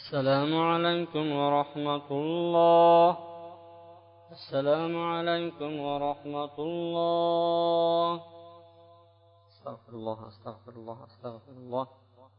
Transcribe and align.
السلام 0.00 0.52
عليكم 0.72 1.24
ورحمة 1.40 2.08
الله. 2.10 3.10
السلام 4.36 4.94
عليكم 4.96 5.70
ورحمة 5.88 6.56
الله. 6.58 8.10
استغفر 9.52 9.92
الله 10.00 10.18
استغفر 10.28 10.72
الله 10.80 10.98
استغفر 11.04 11.52
الله. 11.52 11.86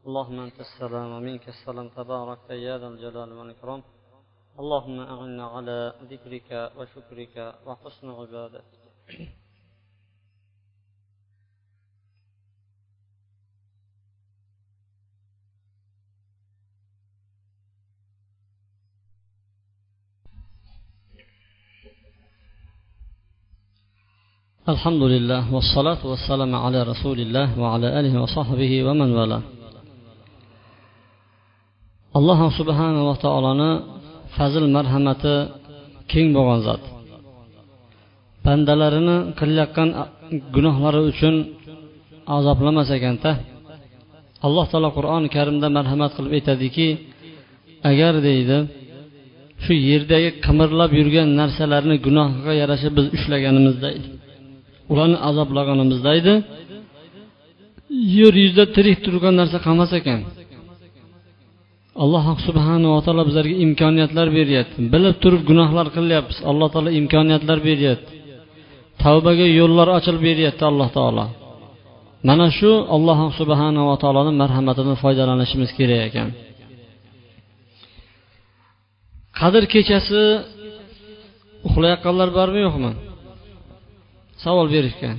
اللهم 0.07 0.37
أنت 0.39 0.59
السلام 0.59 1.07
ومنك 1.15 1.45
السلام. 1.55 1.87
تبارك 2.01 2.49
يا 2.49 2.77
ذا 2.81 2.87
الجلال 2.87 3.29
والإكرام. 3.37 3.81
اللهم 4.61 4.97
أعنا 5.13 5.45
على 5.55 5.77
ذكرك 6.11 6.49
وشكرك 6.77 7.35
وحسن 7.65 8.07
عبادتك. 8.09 8.83
الحمد 24.74 25.02
لله 25.14 25.42
والصلاة 25.54 26.02
والسلام 26.10 26.52
على 26.64 26.80
رسول 26.92 27.18
الله 27.24 27.48
وعلى 27.62 27.86
آله 27.98 28.14
وصحبه 28.22 28.72
ومن 28.86 29.10
والاه 29.18 29.42
alloh 32.18 32.40
subhanava 32.58 33.14
taoloni 33.24 33.70
fazl 34.36 34.64
marhamati 34.76 35.34
keng 36.10 36.28
bo'lgan 36.36 36.60
zot 36.66 36.82
bandalarini 38.44 39.16
qilayotgan 39.38 39.88
gunohlari 40.54 41.00
uchun 41.10 41.34
azoblamas 42.36 42.88
ekanda 42.96 43.30
alloh 44.46 44.64
taolo 44.72 44.88
qur'oni 44.98 45.28
karimda 45.36 45.68
marhamat 45.78 46.10
qilib 46.16 46.32
aytadiki 46.38 46.88
agar 47.90 48.14
deydi 48.28 48.58
shu 49.64 49.72
yerdagi 49.90 50.30
qimirlab 50.44 50.90
yurgan 50.98 51.28
narsalarni 51.40 51.96
gunohga 52.06 52.52
yarasha 52.62 52.88
biz 52.96 53.06
ushlaganimizda 53.16 53.90
ularni 54.91 55.17
azoblaganimizda 55.29 56.11
edi. 56.19 56.33
Yer 58.17 58.33
yuzida 58.43 58.65
tirik 58.75 58.97
turgan 59.05 59.33
narsa 59.39 59.57
qolmas 59.65 59.91
ekan. 59.99 60.19
Alloh 62.03 62.25
subhanava 62.47 62.99
taolo 63.05 63.23
bizlarga 63.29 63.55
imkoniyatlar 63.65 64.27
beryapti. 64.37 64.77
Bilib 64.93 65.15
turib 65.23 65.41
gunohlar 65.49 65.87
qilyapmiz. 65.95 66.37
Alloh 66.49 66.67
taolo 66.73 66.89
imkoniyatlar 66.99 67.59
beryapti. 67.69 68.11
Tavbaga 69.03 69.45
yo'llar 69.59 69.87
ochilib 69.97 70.21
beryapti 70.29 70.63
alloh 70.71 70.89
taolo. 70.97 71.25
Mana 72.27 72.47
shu 72.57 72.71
alloh 72.95 73.19
subhanava 73.39 73.93
taoloni 74.03 74.31
marhamatidan 74.41 74.95
foydalanishimiz 75.03 75.71
kerak 75.77 76.01
ekan. 76.09 76.29
Qadr 79.39 79.63
kechasi 79.73 80.21
uxlayotganlar 81.67 82.29
bormi 82.37 82.61
yo'qmi 82.67 82.91
savol 84.43 84.67
berishgan. 84.75 85.15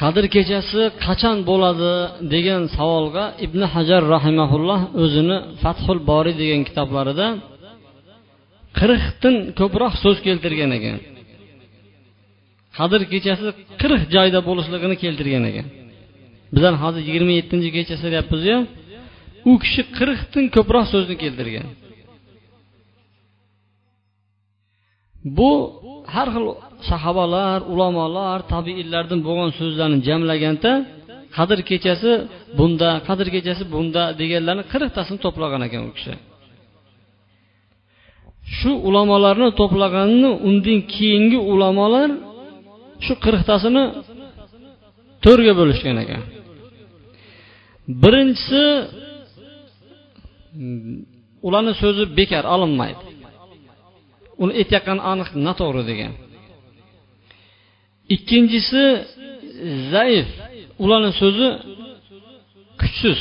Qadr 0.00 0.24
kechasi 0.34 0.82
qachon 1.04 1.36
bo'ladi 1.50 1.92
degan 2.34 2.62
savolga 2.76 3.24
ibn 3.46 3.60
hajar 3.74 4.02
rahimaulloh 4.14 4.80
o'zini 5.02 5.36
fathul 5.62 5.98
boriy 6.10 6.34
degan 6.42 6.60
kitoblarida 6.68 7.26
qirqdan 8.78 9.34
ko'proq 9.60 9.94
so'z 10.02 10.18
keltirgan 10.26 10.70
ekan. 10.78 10.96
Qadr 12.78 13.00
kechasi 13.12 13.48
qirq 13.80 14.02
joyda 14.14 14.40
bo'lishligini 14.48 14.96
keltirgan 15.04 15.44
ekan. 15.50 15.66
Bizlar 16.54 16.74
hozir 16.82 17.02
yigirma 17.08 17.32
yettinchi 17.40 17.68
kechasi 17.76 18.00
so'rayapmizu 18.04 18.54
u 19.50 19.52
kishi 19.62 19.82
qirqdan 19.98 20.44
ko'proq 20.56 20.86
so'zni 20.92 21.16
keltirgan. 21.22 21.66
Bu 25.36 25.50
har 26.14 26.28
xil 26.34 26.46
sahobalar 26.90 27.58
ulamolar 27.72 28.38
tabiinlardan 28.54 29.20
bo'lgan 29.26 29.50
so'zlarni 29.58 29.98
jamlaganda 30.08 30.72
qadr 31.36 31.58
kechasi 31.70 32.12
bunda 32.58 32.90
qadr 33.08 33.26
kechasi 33.34 33.62
bunda 33.74 34.02
deganlarni 34.20 34.64
qirqtasini 34.72 35.18
to'plagan 35.24 35.62
ekan 35.68 35.82
u 35.88 35.92
kishi. 35.96 36.14
Shu 38.56 38.70
ulamolarni 38.88 39.48
to'plaganini 39.60 40.30
undan 40.48 40.78
keyingi 40.94 41.38
ulamolar 41.52 42.08
shu 43.04 43.14
qirqtasini 43.24 43.84
to'rtga 45.24 45.52
bo'lishgan 45.60 45.96
ekan. 46.04 46.22
Birinchisi 48.02 48.62
ularni 51.46 51.72
so'zi 51.82 52.04
bekor 52.18 52.44
olinmaydi. 52.54 53.02
Uni 54.42 54.52
aytayotgani 54.60 55.02
aniq 55.12 55.28
noto'g'ri 55.46 55.82
degan. 55.90 56.12
Ikkinchisi 58.14 58.84
zaif. 59.92 60.28
Ularni 60.84 61.10
so'zi 61.20 61.48
kuchsiz. 62.80 63.18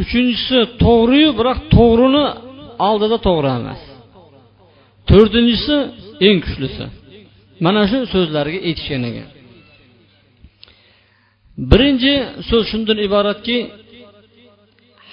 Uchinchisi 0.00 0.58
to'g'riyu 0.84 1.30
biroq 1.38 1.58
to'g'rini 1.74 2.24
oldida 2.88 3.18
to'g'ri 3.26 3.50
emas. 3.58 3.80
To'rtinchisi 5.10 5.76
eng 6.26 6.38
kuchlisi. 6.46 6.84
Mana 7.64 7.82
shu 7.90 7.98
so'zlarga 8.14 8.58
aytishgan 8.68 9.02
ekan 9.10 9.28
birinchi 11.70 12.12
so'z 12.48 12.64
shundan 12.70 12.98
iboratki 13.06 13.58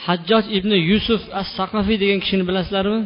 hajjoj 0.05 0.45
ibn 0.57 0.71
yusuf 0.91 1.21
as 1.39 1.47
saqafiy 1.57 1.97
degan 2.03 2.19
kishini 2.23 2.43
bilasizlarmi? 2.49 3.01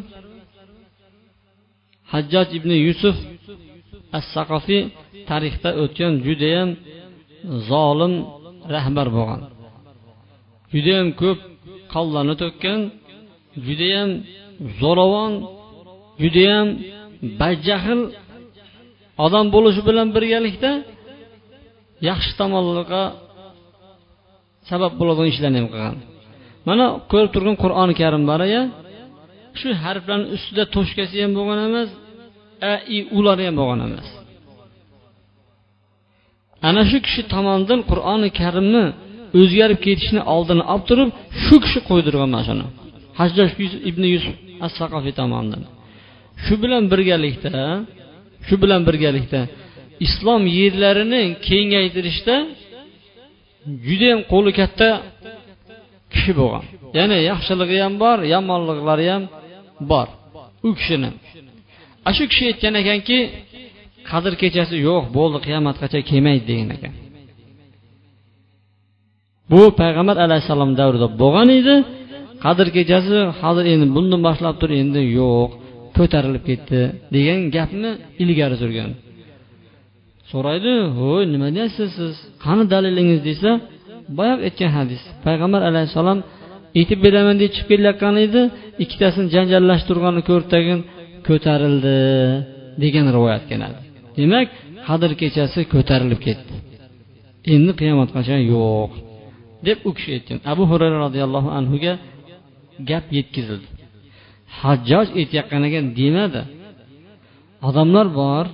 Hajjoj 2.12 2.48
ibn 2.58 2.72
yusuf 2.88 3.18
as 4.18 4.26
saqofiy 4.36 4.82
tarixda 5.30 5.70
o'tgan 5.84 6.14
judayam 6.28 6.70
zolim 7.70 8.14
rahbar 8.76 9.08
bo'lgan. 9.18 9.42
Judayam 10.74 11.08
ko'p 11.22 11.40
qonlarni 11.94 12.36
to'kkan 12.44 12.80
judayam 13.68 14.10
zo'ravon 14.80 15.34
judayam 16.22 16.68
badjahl 17.42 18.02
odam 19.26 19.46
bo'lishi 19.56 19.82
bilan 19.90 20.08
birgalikda 20.16 20.72
yaxshi 22.10 22.32
tomonlarga 22.40 23.04
sabab 24.70 24.92
bo'ladigan 25.00 25.30
ishlarni 25.34 25.58
ham 25.62 25.68
qilgan. 25.74 25.96
Mana 26.68 26.86
ko'rib 27.12 27.32
turgan 27.36 27.56
qur'oni 27.64 27.94
karim 28.02 28.24
bor 28.30 28.42
ya 28.56 28.62
shu 29.60 29.70
harflarni 29.84 30.28
ustida 30.36 30.64
to'shkasi 30.76 31.16
ham 31.24 31.32
bo'lgan 31.38 31.60
emas 31.70 31.90
a 32.72 32.74
i 32.96 32.98
ulari 33.18 33.44
ham 33.48 33.56
bo'lgan 33.62 33.80
emas. 33.88 34.08
Ana 36.68 36.82
shu 36.90 36.98
kishi 37.06 37.22
tomonidan 37.34 37.80
qur'oni 37.92 38.30
karimni 38.42 38.86
o'zgarib 39.40 39.80
ketishini 39.86 40.22
oldini 40.36 40.64
olib 40.74 40.86
turib 40.90 41.10
shu 41.44 41.56
kishi 41.64 41.80
qo'ydirgan 41.90 42.30
mana 42.34 42.44
shuni 42.48 42.66
hajjoj 43.20 43.50
ibn 43.90 44.04
yusuf 44.14 44.36
as 44.66 44.72
saqofiy 44.80 45.14
tomonidan. 45.22 45.64
Shu 46.44 46.54
bilan 46.64 46.84
birgalikda 46.92 47.54
shu 48.48 48.56
bilan 48.64 48.82
birgalikda 48.88 49.42
islom 50.06 50.42
yerlarini 50.60 51.24
kengaytirishda 51.48 52.36
judayam 53.88 54.20
qo'li 54.32 54.52
katta 54.60 54.90
kishi 56.14 56.32
bo'lgan. 56.40 56.64
Ya'ni 56.98 57.18
yaxshiligi 57.32 57.78
ham 57.86 57.94
bor 58.04 58.18
yomonliklari 58.34 59.08
ham 59.14 59.24
bor. 59.92 60.08
U 60.68 60.70
kishini. 60.80 61.10
Ana 62.06 62.14
shu 62.18 62.24
kishi 62.32 62.44
aytgan 62.52 62.74
ekanki 62.82 63.18
qadr 64.10 64.34
kechasi 64.42 64.76
yo'q 64.88 65.04
bo'ldi 65.18 65.38
qiyomatgacha 65.46 66.00
kelmaydi 66.10 66.44
degan 66.52 66.70
ekan. 66.78 66.94
Bu 69.52 69.62
payg'ambar 69.82 70.18
alayhissalom 70.26 70.72
davrida 70.80 71.08
bo'lgan 71.22 71.50
edi. 71.60 71.76
Qadr 72.46 72.68
kechasi 72.78 73.18
hozir 73.42 73.66
endi 73.74 73.86
bundan 73.96 74.22
boshlab 74.28 74.56
turib 74.62 74.78
endi 74.84 75.02
yo'q 75.20 75.50
ko'tarilib 75.98 76.44
ketdi 76.50 76.80
degan 77.16 77.40
gapni 77.56 77.92
ilgari 78.24 78.56
surgan. 78.62 78.92
So'raydi 80.32 80.74
ho'y 80.98 81.24
nima 81.34 81.48
deyapsiz 81.56 81.90
siz? 82.00 82.14
Qani 82.44 82.64
dalilingiz? 82.74 83.20
desa 83.30 83.52
boyagi 84.18 84.42
aytgan 84.48 84.72
hadis. 84.78 85.02
Payg'ambar 85.26 85.62
alayhissalom 85.70 86.20
aytib 86.78 87.00
beraman 87.06 87.36
deb 87.42 87.50
chiqib 87.56 87.70
kelayotgan 87.72 88.16
edi 88.26 88.42
ikkitasini 88.84 89.28
janjallashtirganini 89.36 90.24
ko'rib 90.30 90.48
tagin 90.54 90.80
ko'tarildi 91.28 91.98
degan 92.84 93.06
rivoyat 93.16 93.44
keladi. 93.52 93.80
Demak 94.18 94.48
qadr 94.88 95.12
kechasi 95.22 95.60
ko'tarilib 95.74 96.20
ketdi. 96.28 96.54
Endi 97.54 97.72
qiyomatgacha 97.80 98.38
yo'q? 98.54 98.92
deb 99.68 99.78
u 99.88 99.92
kishi 99.98 100.10
aytgan. 100.18 100.38
Abu 100.52 100.64
hurayra 100.72 100.98
roziyallohu 101.06 101.50
anhuga 101.60 101.94
gap 102.90 103.06
yetkazildi. 103.18 103.68
Hajjoj 104.60 105.08
aytayotgan 105.20 105.62
ekan 105.70 105.86
demadi 106.00 106.42
odamlar 107.70 108.08
bor 108.22 108.46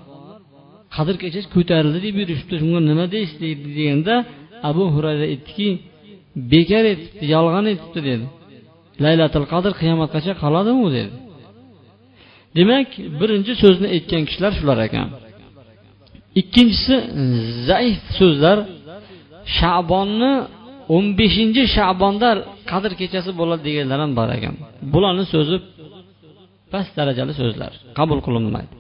qadr 0.96 1.16
kechasi 1.24 1.48
ko'tarildi 1.56 2.00
deb 2.06 2.16
yurishibdi 2.22 2.56
shunga 2.62 2.80
nima 2.90 3.06
deysiz? 3.16 3.38
deganda 3.78 4.16
abu 4.69 4.84
hurayra 4.94 5.26
aytdiki 5.34 5.68
bekor 6.53 6.83
etibdi 6.94 7.25
yolg'on 7.35 7.65
aytibdi 7.71 8.00
dedi. 8.09 8.25
Laylatil 9.03 9.45
qadr 9.53 9.71
qiyomatgacha 9.81 10.33
qoladimi 10.44 10.81
u 10.88 10.89
dedi. 10.97 11.13
Demak 12.57 12.88
birinchi 13.19 13.53
so'zni 13.63 13.88
aytgan 13.95 14.24
kishilar 14.27 14.51
shular 14.59 14.80
ekan. 14.88 15.07
Ikkinchisi 16.41 16.95
zaif 17.69 18.00
so'zlar. 18.19 18.57
Shabonni 19.57 20.33
o'n 20.95 21.06
beshinchi 21.19 21.63
shabonda 21.75 22.30
qadr 22.71 22.91
kechasi 23.01 23.31
bo'ladi 23.39 23.62
deganlar 23.68 24.00
ham 24.03 24.12
bor 24.19 24.30
ekan. 24.38 24.53
Bularni 24.94 25.25
so'zi 25.33 25.57
past 26.71 26.91
darajali 27.00 27.33
so'zlar. 27.41 27.71
Qabul 27.97 28.19
qilinmaydi. 28.27 28.74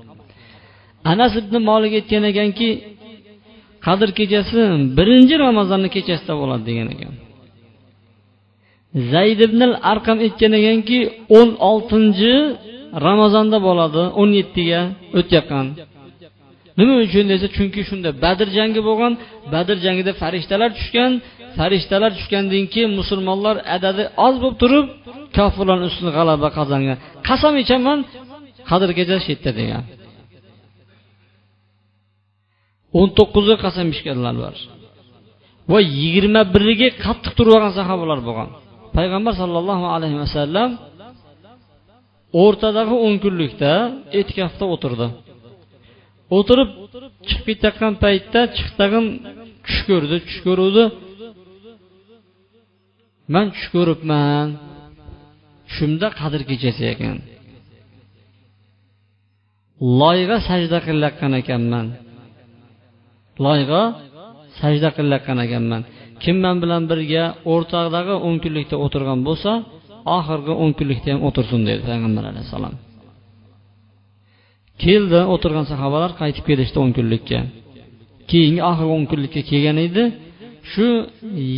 Anas 1.11 1.33
ibn 1.41 1.55
molik 1.69 1.93
aytgan 1.99 2.23
ekanki 2.31 2.69
qadr 3.85 4.09
kechasi 4.19 4.59
birinchi 4.97 5.35
ramazonni 5.45 5.89
kechasida 5.95 6.33
bo'ladi 6.41 6.63
degan 6.69 6.87
ekan. 6.95 7.13
Zayd 9.13 9.39
ibn 9.47 9.61
arqam 9.91 10.17
aytgan 10.25 10.53
ekanki 10.59 10.99
o'n 11.37 11.49
oltinchi 11.69 12.33
ramazonda 13.05 13.57
bo'ladi 13.67 14.03
o'n 14.21 14.29
yettiga 14.39 14.81
o'tayotgan. 15.19 15.67
Nima 16.79 16.95
uchun 17.05 17.25
desa 17.31 17.47
chunki 17.55 17.81
shunda 17.89 18.09
badr 18.23 18.47
jangi 18.57 18.81
bo'lgan. 18.89 19.13
Badr 19.53 19.77
jangida 19.85 20.11
farishtalar 20.21 20.69
tushgan. 20.77 21.11
Farishtalar 21.57 22.11
tushgandan 22.17 22.65
keyin 22.73 22.91
musulmonlar 22.99 23.55
adadi 23.75 24.03
oz 24.27 24.35
bo'lib 24.41 24.57
turib 24.63 24.85
kofirlarni 25.37 25.85
ustida 25.91 26.11
g'alaba 26.17 26.47
qozongan. 26.57 26.97
Qasam 27.27 27.53
ichaman 27.63 27.99
qadr 28.69 28.89
kecha 28.97 29.15
shu 29.23 29.29
yerda 29.33 29.51
degan. 29.59 29.83
O'n 32.99 33.09
to'qqiziga 33.17 33.57
qasam 33.65 33.87
ichganlar 33.95 34.35
bor. 34.43 34.55
Va 35.71 35.79
yigirma 35.99 36.41
biriga 36.55 36.89
qattiq 37.05 37.33
turib 37.37 37.53
olgan 37.57 37.73
sahobalar 37.79 38.19
bo'lgan. 38.27 38.49
Payg'ambar 38.95 39.33
sollallohu 39.41 39.85
alayhi 39.95 40.17
vasallam 40.23 40.69
o'rtadagi 42.43 42.95
o'n 43.05 43.15
kunlikda 43.23 43.71
etikafda 44.19 44.65
o'tirdi. 44.73 45.07
O'tirib 46.37 46.69
chiqib 47.27 47.45
ketayotgan 47.49 47.93
paytda 48.03 48.41
chiqtag'in 48.57 49.05
tush 49.65 49.81
ko'rdi 49.89 50.17
tush 50.25 50.39
ko'ruvdi. 50.47 50.83
Man 53.33 53.45
tush 53.53 53.67
ko'ribman 53.75 54.47
tushimda 55.67 56.07
qadr 56.19 56.41
kechasi 56.49 56.83
ekan. 56.93 57.17
Loyga 60.01 60.37
sajda 60.49 60.77
qilayotgan 60.87 61.33
ekanman. 61.41 61.87
Loyga 63.45 63.81
sajda 64.59 64.89
qilayotgan 64.97 65.39
ekanman. 65.45 65.81
Kim 66.23 66.37
man 66.45 66.55
bilan 66.63 66.83
birga 66.91 67.23
o'rtadagi 67.53 68.15
o'n 68.27 68.35
kunlikda 68.43 68.75
o'tirgan 68.85 69.19
bo'lsa 69.27 69.51
oxirgi 70.17 70.53
o'n 70.63 70.71
kunlikda 70.79 71.09
ham 71.13 71.21
o'tirsin 71.27 71.61
dedi 71.69 71.81
payg'ambar 71.89 72.23
alayhissalom. 72.31 72.75
Keldi 74.83 75.19
o'tirgan 75.33 75.65
sahobalar 75.71 76.11
qaytib 76.21 76.43
kelishdi 76.49 76.77
o'n 76.83 76.91
kunlikka 76.97 77.39
keyingi 78.31 78.61
oxirgi 78.69 78.93
o'n 78.97 79.05
kunlikka 79.11 79.41
kelgan 79.49 79.77
edi. 79.87 80.03
Shu 80.71 80.87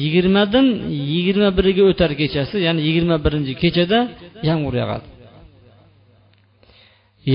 yigirmadan 0.01 0.65
yigirma 1.11 1.49
biriga 1.57 1.83
o'tar 1.91 2.11
kechasi 2.21 2.55
ya'ni 2.65 2.81
yigirma 2.87 3.15
birinchi 3.25 3.53
kechada 3.61 3.99
yomg'ir 4.49 4.75
yog'adi. 4.81 5.07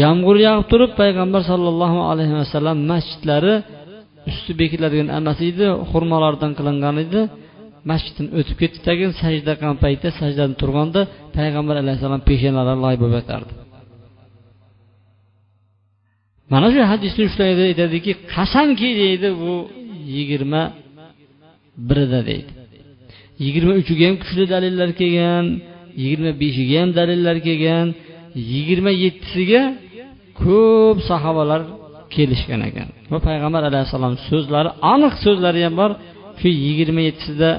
Yomg'ir 0.03 0.37
yog'ib 0.47 0.67
turib 0.73 0.93
payg'ambar 1.01 1.43
sollallohu 1.51 1.99
alayhi 2.11 2.35
vasallam 2.41 2.79
masjidlari 2.91 3.55
usti 4.29 4.53
bekitiladigan 4.61 5.09
emas 5.19 5.39
edi 5.51 5.67
xurmolardan 5.91 6.53
qilingan 6.59 6.97
edi. 7.05 7.21
Masjiddan 7.91 8.27
o'tib 8.39 8.57
ketdi 8.63 8.79
tagin 8.89 9.11
sajda 9.23 9.53
qilgan 9.59 9.79
paytda 9.85 10.09
sajdadan 10.21 10.53
turganda 10.61 11.01
payg'ambar 11.37 11.77
alayhissalom 11.83 12.23
peshonalari 12.29 12.81
loy 12.85 12.97
bo'lib 13.03 13.17
yotardi 13.21 13.53
mana 16.53 16.69
shu 16.75 16.81
hadisni 16.93 17.23
ushlaydi 17.29 17.63
aytadiki 17.71 18.13
qasamki 18.35 18.89
deydi 19.03 19.29
bu 19.43 19.55
yigirma 20.17 20.63
birida 21.89 22.21
deydi. 22.31 22.53
Yigirma 23.45 23.73
uchiga 23.81 24.05
ham 24.09 24.17
kuchli 24.23 24.45
dalillar 24.55 24.91
kelgan 25.01 25.45
yigirma 26.03 26.33
beshiga 26.43 26.77
ham 26.83 26.91
dalillar 26.99 27.37
kelgan 27.47 27.87
yigirma 28.53 28.93
yettisiga 29.05 29.63
ko'p 30.43 30.99
sahobalar 31.11 31.61
kelishgan 32.15 32.61
ekan. 32.69 32.89
Va 33.13 33.19
payg'ambar 33.29 33.63
alayhissalom 33.71 34.15
so'zlari 34.29 34.71
aniq 34.93 35.15
so'zlari 35.25 35.61
ham 35.67 35.75
bor. 35.81 35.91
Shu 36.41 36.49
yigirma 36.67 37.01
yettisida 37.09 37.51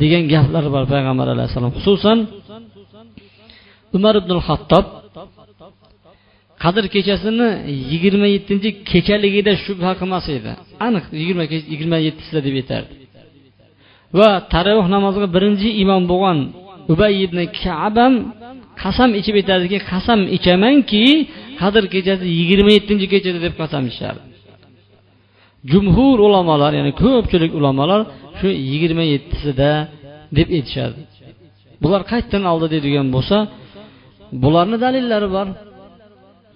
degan 0.00 0.22
gaplari 0.32 0.68
bor 0.74 0.84
payg'ambar 0.92 1.26
alayhissalom. 1.34 1.72
Xususan 1.78 2.18
umar 3.96 4.14
ibn 4.20 4.32
hattob 4.46 4.86
qadr 6.62 6.84
kechasini 6.94 7.48
yigirma 7.92 8.26
yettinchi 8.34 8.68
kechaligida 8.90 9.52
shubha 9.64 9.90
qilmas 10.00 10.26
edi. 10.36 10.52
Aniq 10.86 11.04
yigirma 11.20 11.44
yigirma 11.72 11.98
yettisida 12.06 12.40
deb 12.46 12.54
aytardi. 12.60 12.94
Va 14.18 14.30
taravih 14.52 14.86
namoziga 14.94 15.28
birinchi 15.36 15.68
imom 15.82 16.02
bo'lgan 16.12 16.38
ubay 16.92 17.14
ibn 17.26 17.38
kabam 17.60 18.14
qasam 18.82 19.10
ichib 19.20 19.34
aytadiki 19.40 19.78
qasam 19.90 20.20
ichamanki 20.36 21.04
qadr 21.60 21.84
kechasi 21.94 22.24
yigirma 22.38 22.70
yettinchi 22.76 23.06
kechada 23.12 23.38
deb 23.46 23.54
qasam 23.60 23.84
jumhur 25.72 26.18
ulamolar 26.28 26.72
ya'ni 26.78 26.92
ko'pchilik 27.02 27.52
ulamolar 27.58 28.00
shu 28.38 28.48
yigirma 28.70 29.04
yettisida 29.14 29.70
deb 30.36 30.48
aytishadi 30.56 31.00
bular 31.82 32.02
qayerdan 32.10 32.44
oldi 32.52 32.66
deydigan 32.74 33.08
bo'lsa 33.16 33.36
bularni 34.42 34.76
dalillari 34.84 35.28
bor. 35.36 35.48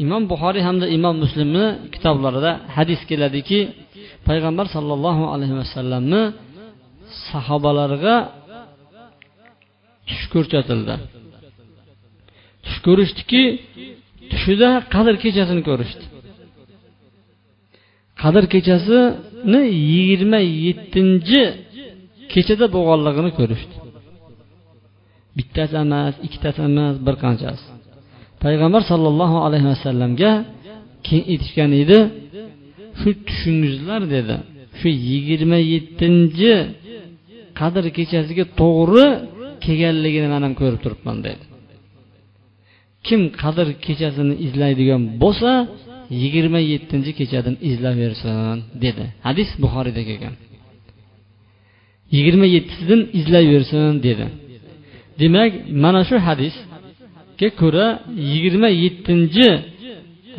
Imom 0.04 0.22
buxoriy 0.32 0.62
hamda 0.68 0.86
imom 0.96 1.16
muslimni 1.24 1.66
kitoblarida 1.94 2.52
hadis 2.76 3.00
keladiki 3.10 3.60
payg'ambar 4.28 4.66
sollallohu 4.74 5.24
alayhi 5.34 5.54
vasallamni 5.60 6.22
sahobalarga 7.28 8.16
tush 10.08 10.24
ko'rsatildi. 10.34 10.94
Tush 12.64 12.78
ko'rishdiki 12.86 13.42
tushida 14.30 14.68
qadr 14.94 15.14
kechasini 15.24 15.62
ko'rishdi. 15.68 16.04
Qadr 18.22 18.44
kechasini 18.54 19.62
yigirma 19.92 20.40
yettinchi 20.66 21.40
kechada 22.32 22.66
bo'lganligini 22.76 23.30
ko'rishdi. 23.38 23.74
Bittasi 25.36 25.74
emas 25.84 26.14
ikkitasi 26.26 26.60
emas 26.70 26.94
bir 27.06 27.14
qanchasi. 27.24 27.66
Payg'ambar 28.44 28.82
sollallohu 28.90 29.36
alayhi 29.46 29.66
vasallamga 29.72 30.32
keyin 31.06 31.24
aytishgan 31.32 31.70
edi 31.82 31.98
shu 33.00 33.08
tushingizlar 33.26 34.02
dedi. 34.14 34.36
Shu 34.78 34.88
yigirma 35.08 35.58
yettinchi 35.72 36.52
qadr 37.60 37.84
kechasiga 37.96 38.44
to'g'ri 38.60 39.06
kelganligini 39.64 40.28
man 40.34 40.42
ham 40.46 40.54
ko'rib 40.60 40.80
turibman 40.84 41.18
dedi. 41.26 41.42
Kim 43.06 43.20
qadr 43.42 43.66
kechasini 43.86 44.34
izlaydigan 44.46 45.02
bo'lsa 45.22 45.50
yigirma 46.22 46.60
yettinchi 46.72 47.12
kechadan 47.20 47.56
izlayversin 47.70 48.56
dedi. 48.84 49.04
Hadis 49.26 49.48
buxoriyda 49.62 50.02
kelgan. 50.08 50.34
Yigirma 52.16 52.46
yettisidan 52.56 53.00
izlayversin 53.18 53.92
dedi. 54.06 54.26
Demak 55.20 55.52
mana 55.84 56.02
shu 56.08 56.16
hadisga 56.28 57.48
ko'ra 57.60 57.86
yigirma 58.32 58.68
yettinchi 58.84 59.48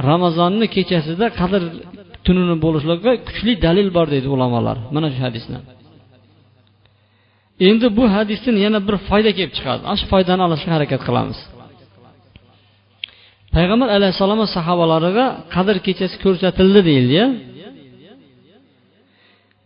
ramazonni 0.10 0.66
kechasida 0.76 1.26
qadr 1.40 1.62
tunini 2.26 2.56
bo'lishligiga 2.66 3.14
kuchli 3.28 3.54
dalil 3.66 3.88
bor 3.98 4.08
deydi 4.14 4.28
ulamolar. 4.36 4.78
Mana 4.96 5.08
shu 5.14 5.20
hadisni. 5.28 5.60
Endi 7.68 7.88
bu 7.98 8.04
hadisdan 8.16 8.56
yana 8.66 8.80
bir 8.88 8.96
foyda 9.10 9.32
kelib 9.38 9.54
chiqadi. 9.58 9.82
Ana 9.90 9.98
shu 10.02 10.06
foydani 10.14 10.42
olishga 10.48 10.72
harakat 10.78 11.02
qilamiz. 11.08 11.40
Payg'ambar 13.56 13.90
alayhissalom 13.98 14.42
sahobalariga 14.56 15.26
qadr 15.56 15.76
kechasi 15.86 16.16
ko'rsatildi 16.24 16.82
deyildi 16.90 17.22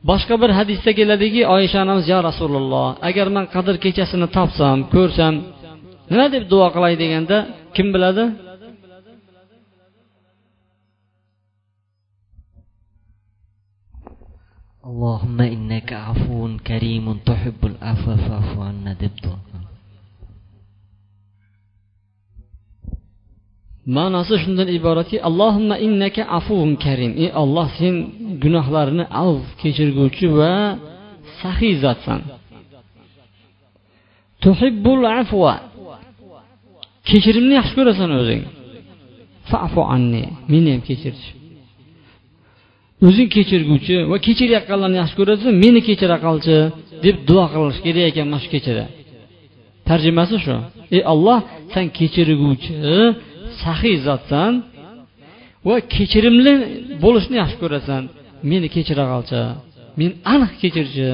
boshqa 0.10 0.36
bir 0.42 0.52
hadisda 0.60 0.92
keladiki 1.00 1.42
oysha 1.56 1.78
onamiz 1.86 2.06
yo 2.14 2.20
rasululloh 2.30 2.88
agar 3.10 3.28
man 3.36 3.46
qadr 3.56 3.76
kechasini 3.86 4.28
topsam 4.38 4.78
ko'rsam 4.94 5.34
nima 6.12 6.26
deb 6.36 6.44
duo 6.52 6.68
qilay? 6.76 6.94
deganda 7.02 7.38
kim 7.76 7.88
biladi? 7.96 8.26
Allohumma 14.88 15.46
innaka 15.56 15.96
afun 16.14 16.52
karimun 16.70 17.18
tuhibbul 17.28 17.78
afva 17.92 18.16
fa'fu 18.28 18.58
anna 18.70 18.94
deb 19.04 19.14
duo 19.24 19.38
ma'nosi 23.94 24.36
shundan 24.44 24.68
iboratki 24.78 25.18
allohimma 25.28 25.76
innaka 25.88 26.24
afuvun 26.38 26.72
karim 26.86 27.12
ey 27.24 27.30
olloh 27.44 27.68
sen 27.80 27.96
gunohlarini 28.44 29.06
av 29.24 29.36
kechirguvchi 29.62 30.28
va 30.40 30.54
saxiy 31.40 31.76
zotsan 31.84 32.22
tuhibbul 34.44 35.02
afva 35.22 35.54
kechirimni 37.10 37.54
yaxshi 37.60 37.74
ko'rasan 37.78 38.10
o'zing 38.20 38.44
fafu 39.50 39.82
anni 39.96 40.24
meni 40.52 40.70
ham 40.74 40.82
kechirchi 40.90 41.30
o'zing 43.08 43.30
kechirguvchi 43.36 43.96
va 44.12 44.18
kechirayotganlarni 44.26 44.98
yaxshi 45.02 45.16
ko'rasan 45.20 45.54
meni 45.64 45.80
kechira 45.88 46.18
qolchi 46.26 46.56
deb 47.06 47.16
duo 47.30 47.46
qilish 47.54 47.80
kerak 47.86 48.06
ekan 48.12 48.26
mana 48.32 48.42
shu 48.44 48.50
kechada 48.56 48.86
tarjimasi 49.88 50.36
shu 50.46 50.56
ey 50.96 51.02
olloh 51.14 51.40
san 51.74 51.86
kechirguvchi 51.98 52.74
saxiy 53.64 53.98
zotsan 54.08 54.54
va 55.68 55.76
kechirimli 55.96 56.54
bo'lishni 57.04 57.36
yaxshi 57.42 57.58
ko'rasan. 57.64 58.02
Meni 58.52 58.68
kechira 58.76 59.06
qolchi 59.14 59.42
men 60.00 60.12
aniq 60.34 60.52
kechirchi 60.62 61.08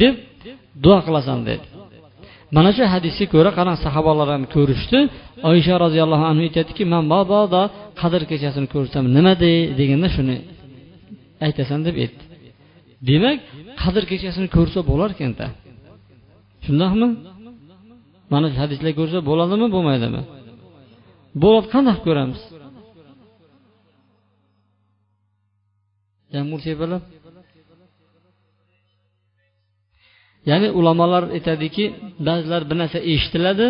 deb 0.00 0.14
duo 0.84 0.98
qilasan 1.06 1.40
dedi 1.48 1.66
mana 2.56 2.70
shu 2.76 2.82
hadisga 2.94 3.26
ko'ra 3.34 3.50
qarang 3.58 3.76
sahobalar 3.84 4.28
ham 4.34 4.44
ko'rishdi. 4.54 4.98
Oysha 5.50 5.74
roziyallohu 5.84 6.24
anhu 6.30 6.42
aytadiki 6.48 6.84
man 6.92 7.04
mabodo 7.14 7.62
qadr 8.00 8.22
kechasini 8.30 8.68
ko'rsam 8.74 9.04
nima 9.16 9.32
dey 9.42 9.56
deganda 9.78 10.08
shuni 10.16 10.36
aytasan 11.46 11.80
deb 11.86 11.94
aytdi. 12.04 12.22
Demak 13.08 13.38
qadr 13.82 14.02
kechasini 14.10 14.48
ko'rsa 14.56 14.78
bo'lar 14.90 15.08
ekanda 15.16 15.46
shundoqmi? 16.66 17.08
Mana 18.32 18.46
shu 18.52 18.56
hadislar 18.64 18.92
ko'rsa 19.00 19.18
bo'ladimi 19.30 19.66
bo'lmaydimi? 19.74 20.20
Bo'ladi 21.42 21.66
qanday 21.74 21.96
ko'ramiz? 22.06 22.40
Yomg'ir 26.34 26.60
tepalab. 26.66 27.02
Ya'ni 30.50 30.68
ulamolar 30.78 31.24
aytadiki 31.36 31.84
ba'zilar 32.26 32.62
bir 32.70 32.76
narsa 32.82 32.98
eshitiladi 33.12 33.66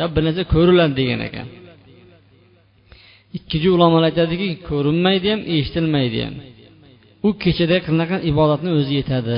yo 0.00 0.06
bir 0.14 0.22
narsa 0.26 0.42
ko'riladi 0.54 0.94
degan 1.00 1.20
ekan. 1.28 1.48
Ikkinchi 3.36 3.68
ulamolar 3.76 4.06
aytadiki 4.10 4.48
ko'rinmaydi 4.70 5.26
ham 5.32 5.40
eshitilmaydi 5.56 6.18
ham. 6.26 6.34
U 7.26 7.28
kechada 7.42 7.76
qilingan 7.86 8.20
ibodatni 8.30 8.70
o'zi 8.78 8.92
yetadi? 9.00 9.36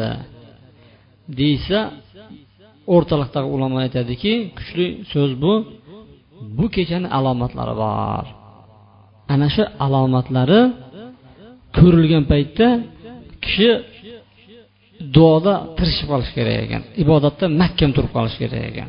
Deysa 1.41 1.79
o'rtaliqdagi 2.95 3.49
ulamolar 3.55 3.83
aytadiki 3.89 4.33
kuchli 4.59 4.87
so'z 5.12 5.33
bu. 5.43 5.53
Bu 6.58 6.66
kechani 6.75 7.08
alomatlari 7.18 7.75
bor. 7.82 8.25
Ana 9.32 9.49
shu 9.54 9.64
alomatlari 9.87 10.61
ko'rilgan 11.78 12.25
paytda 12.32 12.66
kishi 13.44 13.70
duoda 15.14 15.54
tirishib 15.76 16.06
qolish 16.12 16.32
kerak 16.37 16.56
ekan 16.64 16.82
ibodatda 17.02 17.44
mahkam 17.61 17.90
turib 17.96 18.12
qolish 18.16 18.37
kerak 18.42 18.62
ekan. 18.70 18.88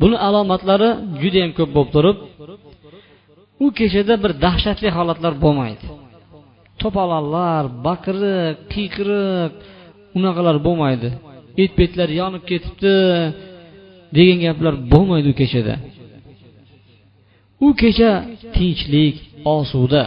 Buni 0.00 0.16
alomatlari 0.28 0.90
judayam 1.20 1.52
ko'p 1.58 1.70
bo'lib 1.76 1.90
turib 1.94 2.18
u 3.64 3.66
kechada 3.78 4.14
bir 4.22 4.32
dahshatli 4.44 4.88
holatlar 4.96 5.34
bo'lmaydi. 5.44 5.86
To'polonlar 6.80 7.64
baqiriq 7.86 8.56
qiyqiriq 8.72 9.52
unaqalar 10.18 10.56
bo'lmaydi. 10.66 11.08
Et 11.62 11.72
betlar 11.80 12.08
yonib 12.20 12.42
ketibdi 12.50 12.94
degan 14.16 14.38
gaplar 14.46 14.74
bo'lmaydi 14.92 15.28
u 15.32 15.34
kechada. 15.40 15.74
U 17.66 17.68
kecha 17.80 18.10
tinchlik 18.54 19.16
osuda. 19.56 20.04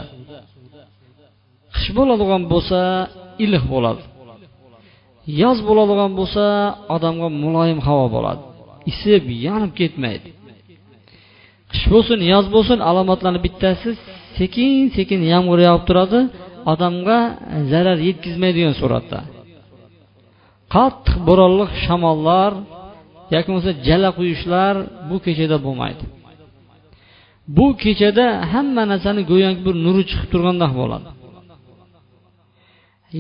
Qish 1.74 1.90
bo'ladigan 1.98 2.42
bo'lsa 2.52 2.80
iliq 3.44 3.64
bo'ladi. 3.74 4.04
Yoz 5.42 5.58
bo'ladigan 5.68 6.12
bo'lsa 6.20 6.44
odamga 6.96 7.28
muloyim 7.44 7.80
havo 7.88 8.06
bo'ladi. 8.16 8.42
Isib 8.92 9.24
yonib 9.46 9.74
ketmaydi. 9.80 10.30
Qish 11.72 11.86
bo'lsin 11.94 12.20
yoz 12.32 12.46
bo'lsin 12.56 12.80
alomatlarni 12.90 13.40
bittasi 13.46 13.90
sekin 14.38 14.84
sekin 14.98 15.22
yomg'ir 15.34 15.60
yog'ib 15.68 15.86
turadi 15.90 16.20
odamga 16.74 17.20
zarar 17.72 17.98
yetkazmaydigan 18.08 18.76
suratda. 18.82 19.20
Qattiq 20.76 21.18
bo'ronli 21.28 21.66
shamollar 21.84 22.52
yoki 23.34 23.48
bo'lmasa 23.50 23.72
jala 23.88 24.10
quyishlar 24.18 24.76
bu 25.10 25.18
kechada 25.26 25.58
bo'lmaydi. 25.66 26.04
Bu 27.58 27.68
kechada 27.84 28.26
hamma 28.52 28.84
narsani 28.92 29.22
go'yoki 29.32 29.62
bir 29.68 29.76
nuri 29.86 30.04
chiqib 30.10 30.28
turgandek 30.34 30.72
bo'ladi. 30.82 31.08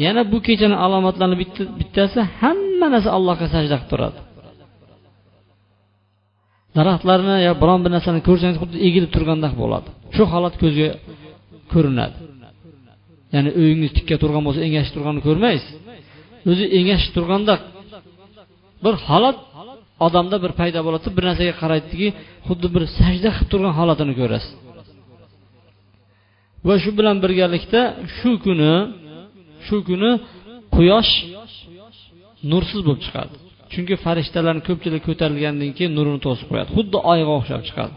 Yana 0.03 0.21
bu 0.31 0.37
kechani 0.47 0.75
alomatlarini 0.85 1.37
bittasi 1.79 2.19
hamma 2.41 2.87
narsa 2.93 3.09
allohga 3.17 3.47
sajda 3.53 3.75
qilib 3.79 3.89
turadi. 3.91 4.19
Daraxtlarni 6.77 7.35
yo 7.47 7.53
biron 7.61 7.79
bir 7.85 7.91
narsani 7.95 8.19
ko'rsangiz 8.27 8.57
xuddi 8.63 8.77
egilib 8.87 9.11
turgandek 9.15 9.53
bo'ladi. 9.61 9.89
Shu 10.15 10.23
holat 10.33 10.55
ko'zga 10.63 10.89
ko'rinadi. 11.73 12.17
Ya'ni 13.33 13.49
uyingiz 13.61 13.91
tikka 13.97 14.15
turgan 14.23 14.43
bo'lsa 14.47 14.59
engashib 14.67 14.93
turganini 14.95 15.23
ko'rmaysiz. 15.27 15.71
O'zi 16.49 16.65
engashib 16.79 17.11
turganda 17.17 17.53
bir 18.83 18.95
holat 19.07 19.37
odamda 20.05 20.37
bir 20.43 20.51
paydo 20.59 20.79
bo'ladi 20.87 21.07
bir 21.17 21.23
narsaga 21.29 21.53
qaraydiki 21.61 22.07
xuddi 22.47 22.67
bir 22.75 22.83
sajda 22.97 23.29
qilib 23.35 23.49
turgan 23.51 23.73
holatini 23.79 24.13
ko'rasiz. 24.21 24.53
Va 26.67 26.75
shu 26.83 26.91
bilan 26.99 27.17
birgalikda 27.23 27.81
shu 28.17 28.31
kuni 28.45 28.73
shu 29.67 29.77
kuni 29.87 30.11
quyosh 30.75 31.11
nursiz 32.51 32.81
bo'lib 32.87 33.01
chiqadi. 33.05 33.33
Chunki 33.71 33.95
farishtalarni 34.05 34.63
ko'pchilik 34.67 35.01
ko'tarilgandan 35.07 35.71
keyin 35.77 35.91
nurini 35.97 36.19
to'sib 36.25 36.47
qo'yadi. 36.51 36.69
Xuddi 36.77 36.97
oyga 37.11 37.31
o'xshab 37.39 37.61
chiqadi. 37.67 37.93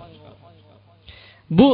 Bu 1.59 1.69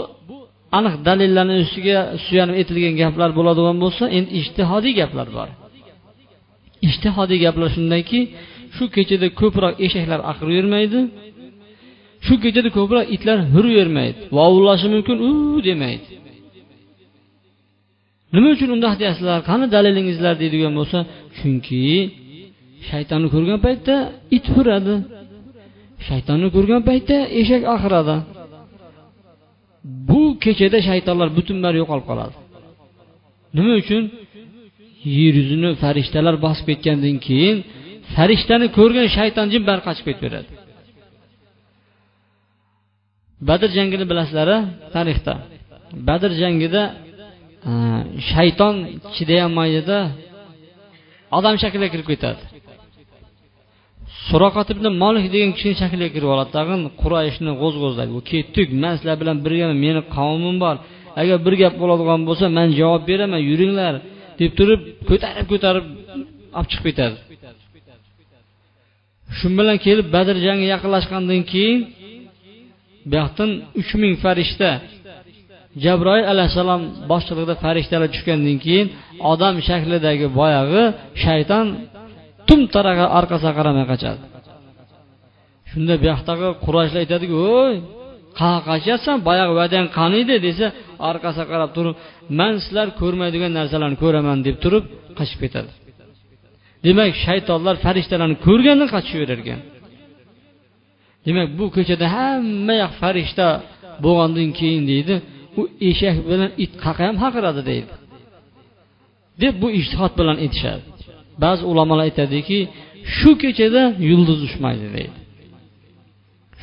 aniq 0.78 0.94
dalillarni 1.08 1.56
ustiga 1.64 1.98
suyanib 2.26 2.54
aytilgan 2.60 2.94
gaplar 3.02 3.30
bo'ladigan 3.38 3.76
bo'lsa 3.84 4.04
endi 4.16 4.30
ijtihodiy 4.40 4.94
gaplar 5.00 5.28
bor. 5.36 5.48
Ijtihodiy 6.88 7.38
gaplar 7.44 7.68
shundaki 7.76 8.20
shu 8.80 8.86
kechada 8.96 9.28
ko'proq 9.40 9.74
eshaklar 9.86 10.20
aqirib 10.30 10.54
yurmaydi. 10.58 11.00
Shu 12.26 12.34
kechada 12.44 12.70
ko'proq 12.78 13.04
itlar 13.14 13.38
huravermaydi 13.54 14.18
vovullashi 14.36 14.86
mumkin 14.94 15.16
u 15.28 15.30
demaydi. 15.68 16.06
Nima 18.34 18.48
uchun 18.54 18.68
undoq 18.76 18.94
deyapsizlar 19.00 19.38
qani 19.50 19.66
dalilingizlar 19.74 20.34
deydigan 20.42 20.72
bo'lsa 20.78 20.98
chunki 21.36 21.82
shaytonni 22.88 23.28
ko'rgan 23.34 23.60
paytda 23.66 23.94
it 24.36 24.46
huradi. 24.54 24.94
Shaytonni 26.08 26.48
ko'rgan 26.56 26.82
paytda 26.88 27.16
eshak 27.40 27.62
aqiradi. 27.74 28.16
Bu 30.08 30.20
kechada 30.44 30.78
shaytonlar 30.88 31.28
butunlari 31.36 31.76
yo'qolib 31.82 32.06
qoladi. 32.10 32.34
Nima 33.56 33.72
uchun? 33.82 34.02
Yer 35.18 35.34
yuzini 35.40 35.70
farishtalar 35.82 36.34
bosib 36.44 36.64
ketgandan 36.70 37.16
keyin 37.26 37.56
farishtani 38.16 38.66
ko'rgan 38.78 39.06
shayton 39.16 39.46
jin 39.52 39.62
bari 39.68 39.80
qochib 39.86 40.04
ketaveradi 40.10 40.50
badr 43.48 43.68
jangini 43.76 44.04
bilasizlar 44.10 44.48
tarixda. 44.94 45.34
Badr 46.08 46.30
jangida 46.42 46.82
e, 47.70 47.72
shayton 48.30 48.74
chidayolmaydida 49.14 49.98
odam 51.38 51.54
shakliga 51.62 51.88
kirib 51.94 52.06
ketadi. 52.12 52.42
Suroqat 54.28 54.68
ibn 54.74 54.86
molik 55.02 55.26
degan 55.34 55.50
kishini 55.56 55.76
shakliga 55.82 56.10
kirib 56.14 56.30
oladi. 56.34 56.50
Tag'in 56.58 56.80
qurayishni 57.02 57.52
g'o'zg'ozlaydi 57.62 58.12
ketdik 58.30 58.68
man 58.82 58.94
sizlar 58.98 59.16
bilan 59.22 59.36
birgaman 59.44 59.78
meni 59.84 60.02
qavmim 60.16 60.56
bor. 60.64 60.76
Agar 61.20 61.36
bir 61.46 61.54
gap 61.62 61.74
bo'ladigan 61.82 62.20
bo'lsa 62.28 62.46
man 62.58 62.68
javob 62.80 63.02
beraman 63.10 63.40
yuringlar 63.50 63.94
deb 64.40 64.50
turib 64.58 64.80
ko'tarib 65.08 65.46
ko'tarib 65.52 65.86
olib 66.58 66.68
chiqib 66.72 66.86
ketadi. 66.90 67.16
Shu 69.38 69.46
bilan 69.58 69.76
kelib 69.86 70.06
badr 70.14 70.36
jangi 70.46 70.66
yaqinlashgandan 70.74 71.42
keyin 71.52 71.78
buyoqdan 73.10 73.50
uch 73.80 73.92
ming 74.02 74.14
farishta 74.24 74.70
jabroil 75.84 76.24
alayhissalom 76.32 76.82
boshchiligida 77.10 77.54
farishtalar 77.64 78.08
tushgandan 78.14 78.56
keyin 78.64 78.86
odam 79.32 79.54
shaklidagi 79.68 80.26
boyag'i 80.40 80.84
shayton 81.24 81.66
tum 82.48 82.60
taraqa 82.74 83.06
orqasiga 83.18 83.52
qaramay 83.58 83.86
qochadi. 83.92 84.20
Shunda 85.70 85.94
bu 86.00 86.04
yoqdagi 86.12 86.48
qurashlar 86.64 87.00
aytadiki 87.04 87.36
o'y 87.58 87.74
qayoqqa 88.40 88.64
qochyapsan 88.70 89.16
boyagi 89.28 89.54
vadang 89.60 89.86
qani 89.98 90.16
edi 90.24 90.36
desa 90.46 90.66
orqasiga 91.10 91.46
qarab 91.52 91.70
turib 91.76 91.94
man 92.38 92.52
sizlar 92.64 92.86
ko'rmaydigan 93.00 93.52
narsalarni 93.58 93.96
ko'raman 94.04 94.38
deb 94.46 94.56
turib 94.64 94.84
qochib 95.18 95.38
ketadi. 95.44 95.70
Demak 96.86 97.12
shaytonlar 97.24 97.74
farishtalarni 97.84 98.36
ko'rgandan 98.46 98.88
qochishaverar 98.94 99.38
ekan 99.44 99.60
demak 101.26 101.48
bu 101.58 101.64
ko'chada 101.76 102.06
hamma 102.16 102.74
yoq 102.82 102.92
farishta 103.02 103.46
bo'lgandan 104.04 104.48
keyin 104.58 104.84
deydi 104.92 105.14
u 105.60 105.62
eshak 105.88 106.16
bilan 106.28 106.50
it 106.64 106.72
qaqa 106.84 107.02
ham 107.08 107.16
haqiradi 107.24 107.62
deydi. 107.70 107.92
Deb 109.42 109.54
bu 109.62 109.68
ishtihod 109.80 110.12
bilan 110.20 110.36
aytishadi. 110.44 110.82
Ba'zi 111.44 111.62
ulamolar 111.70 112.04
aytadiki 112.08 112.58
shu 113.16 113.30
kechada 113.42 113.82
yulduz 114.10 114.40
uchmaydi 114.48 114.86
deydi. 114.96 115.18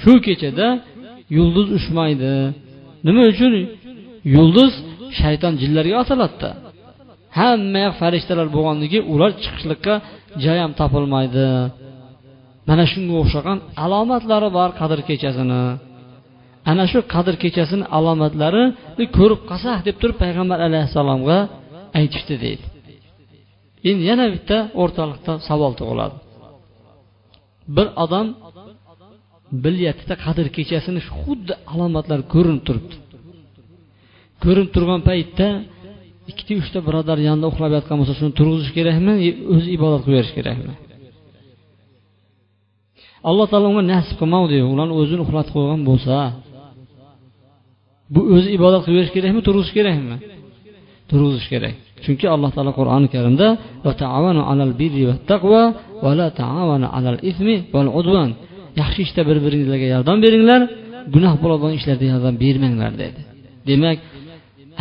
Shu 0.01 0.13
kechada 0.27 0.67
yulduz 1.37 1.67
uchmaydi. 1.77 2.31
Nima 3.07 3.23
uchun? 3.31 3.53
Yulduz 4.35 4.73
shayton 5.19 5.53
jinlarga 5.61 5.95
otiladida 6.03 6.49
hamma 7.37 7.79
yoq 7.85 7.95
farishtalar 8.01 8.47
bo'lganligi 8.55 8.99
ular 9.13 9.31
chiqishlikqa 9.43 9.93
joy 10.43 10.57
ham 10.63 10.71
topilmaydi. 10.79 11.45
Mana 12.69 12.83
shunga 12.91 13.13
o'xshagan 13.21 13.57
alomatlari 13.83 14.49
bor 14.57 14.69
qadr 14.79 14.99
kechasini. 15.09 15.63
Ana 16.71 16.83
shu 16.91 16.99
qadr 17.13 17.35
kechasini 17.43 17.85
alomatlarini 17.97 19.05
ko'rib 19.17 19.41
qolsak 19.49 19.79
deb 19.87 19.95
turib 20.01 20.17
payg'ambar 20.23 20.59
alayhissalomga 20.67 21.37
aytishdi 21.99 22.35
deydi. 22.43 22.65
Endi 23.89 24.03
yana 24.11 24.25
bitta 24.35 24.57
o'rtalikda 24.81 25.33
savol 25.47 25.73
tug'iladi. 25.79 26.15
Bir 27.75 27.87
odam 28.03 28.27
bilyaptida 29.63 30.15
qadr 30.25 30.45
kechasini 30.57 31.01
xuddi 31.19 31.53
alomatlar 31.73 32.19
ko'rinib 32.33 32.63
turibdi. 32.67 32.95
Ko'rinib 34.43 34.69
turgan 34.75 35.01
paytda 35.09 35.47
ikkita 36.31 36.53
uchta 36.61 36.79
birodar 36.87 37.17
yonida 37.27 37.47
uxlab 37.51 37.71
yotgan 37.77 37.95
bo'lsa 37.99 38.13
shuni 38.19 38.31
turg'izish 38.39 38.71
kerakmi? 38.77 39.13
O'zi 39.53 39.67
ibodat 39.77 40.01
qilib 40.03 40.17
berish 40.17 40.33
kerakmi? 40.37 40.73
Alloh 43.29 43.45
taolo 43.51 43.67
unga 43.71 43.83
nasib 43.93 44.15
qilmadi. 44.21 44.57
Ularni 44.73 44.93
o'zini 45.01 45.21
uxlatib 45.25 45.53
qo'ygan 45.57 45.81
bo'lsa 45.89 46.15
bu 48.13 48.21
o'zi 48.35 48.49
ibodat 48.57 48.81
qilib 48.85 48.97
berish 48.99 49.13
kerakmi 49.17 49.41
turg'izish 49.47 49.73
kerakmi? 49.77 50.15
Turg'izish 51.11 51.47
kerak. 51.53 51.75
Chunki 52.03 52.25
alloh 52.35 52.51
taolo 52.55 52.71
qur'oni 52.79 53.07
karimda 53.15 53.47
yaxshi 58.81 58.99
ishda 59.07 59.21
bir 59.29 59.37
biringlarga 59.45 59.87
yordam 59.95 60.17
beringlar 60.25 60.61
gunoh 61.13 61.33
bo'ladigan 61.43 61.73
ishlarda 61.79 62.05
yordam 62.13 62.35
bermanglar 62.43 62.91
dedi. 63.03 63.21
Demak 63.69 63.97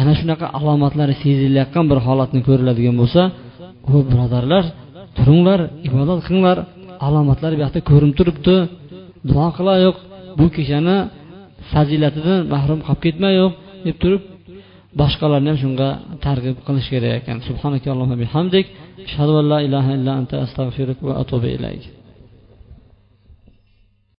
ana 0.01 0.13
shunaqa 0.21 0.47
alomatlari 0.59 1.15
sezilayotgan 1.23 1.85
bir 1.91 1.99
holatni 2.07 2.41
ko'riladigan 2.49 2.97
bo'lsa 3.01 3.23
o 3.93 3.97
birodarlar 4.11 4.65
turinglar 5.17 5.61
ibodat 5.89 6.21
qilinglar 6.27 6.59
alomatlar 7.07 7.51
bu 7.57 7.61
yoqda 7.65 7.81
ko'rinib 7.91 8.17
turibdi. 8.21 8.57
Duo 9.31 9.47
qilayoq 9.59 9.97
bu 10.39 10.47
kechani 10.57 10.97
fazilatidan 11.73 12.41
mahrum 12.55 12.81
qolib 12.87 13.01
ketmayoq 13.07 13.53
deb 13.87 13.97
turib 14.03 14.23
boshqalarni 15.01 15.49
ham 15.53 15.59
shunga 15.65 15.89
targ'ib 16.27 16.57
qilish 16.67 16.89
kerak 16.93 17.13
ekan. 17.21 17.37
Subhanakallohu 17.49 18.15
bihamdik. 18.23 18.67
Ashhadu 19.09 19.33
an 19.41 19.47
la 19.53 19.59
ilaha 19.67 19.91
illa 19.99 20.13
anta 20.21 20.35
astag'firuka 20.45 21.03
va 21.09 21.15
atubu 21.23 21.49
ilayk. 21.57 21.83